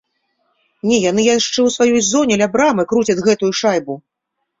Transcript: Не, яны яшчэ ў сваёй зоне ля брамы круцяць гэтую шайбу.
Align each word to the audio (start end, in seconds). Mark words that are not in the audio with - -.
Не, 0.91 0.95
яны 1.07 1.25
яшчэ 1.25 1.53
ў 1.53 1.69
сваёй 1.75 2.01
зоне 2.07 2.35
ля 2.43 2.47
брамы 2.55 2.87
круцяць 2.95 3.17
гэтую 3.29 3.51
шайбу. 3.61 3.99